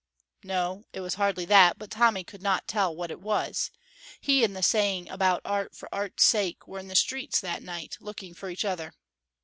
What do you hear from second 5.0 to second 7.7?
about art for art's sake were in the streets that